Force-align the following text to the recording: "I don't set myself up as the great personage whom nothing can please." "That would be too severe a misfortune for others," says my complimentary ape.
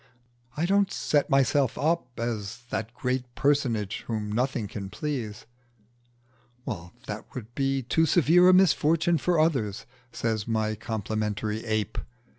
"I 0.57 0.65
don't 0.65 0.91
set 0.91 1.29
myself 1.29 1.77
up 1.77 2.19
as 2.19 2.63
the 2.71 2.87
great 2.95 3.35
personage 3.35 4.03
whom 4.07 4.31
nothing 4.31 4.67
can 4.67 4.89
please." 4.89 5.45
"That 7.05 7.25
would 7.35 7.53
be 7.53 7.83
too 7.83 8.07
severe 8.07 8.49
a 8.49 8.51
misfortune 8.53 9.19
for 9.19 9.39
others," 9.39 9.85
says 10.11 10.47
my 10.47 10.73
complimentary 10.73 11.63
ape. 11.65 11.99